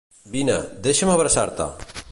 [0.35, 0.55] Vine,
[0.87, 1.71] deixa'm abraçar-te!